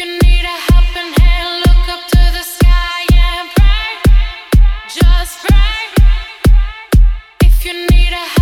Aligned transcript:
you 0.00 0.06
need 7.90 8.14
a 8.14 8.37